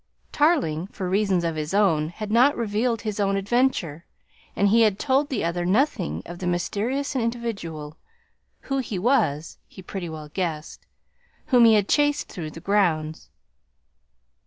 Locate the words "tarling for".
0.31-1.07